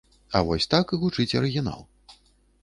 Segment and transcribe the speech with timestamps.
[0.37, 1.85] А вось так гучыць арыгінал.